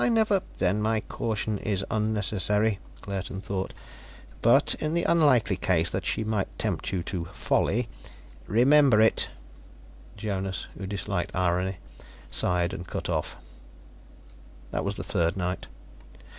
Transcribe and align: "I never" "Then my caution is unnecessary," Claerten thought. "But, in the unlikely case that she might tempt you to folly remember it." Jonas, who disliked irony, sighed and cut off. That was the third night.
"I 0.01 0.09
never" 0.09 0.41
"Then 0.57 0.81
my 0.81 1.01
caution 1.01 1.59
is 1.59 1.85
unnecessary," 1.91 2.79
Claerten 3.03 3.39
thought. 3.39 3.71
"But, 4.41 4.73
in 4.81 4.95
the 4.95 5.03
unlikely 5.03 5.57
case 5.57 5.91
that 5.91 6.07
she 6.07 6.23
might 6.23 6.47
tempt 6.57 6.91
you 6.91 7.03
to 7.03 7.25
folly 7.35 7.87
remember 8.47 8.99
it." 8.99 9.27
Jonas, 10.17 10.65
who 10.75 10.87
disliked 10.87 11.35
irony, 11.35 11.77
sighed 12.31 12.73
and 12.73 12.87
cut 12.87 13.09
off. 13.09 13.35
That 14.71 14.83
was 14.83 14.95
the 14.95 15.03
third 15.03 15.37
night. 15.37 15.67